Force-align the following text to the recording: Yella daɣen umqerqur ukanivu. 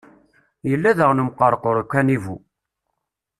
Yella 0.69 0.97
daɣen 0.97 1.23
umqerqur 1.23 1.77
ukanivu. 1.81 2.35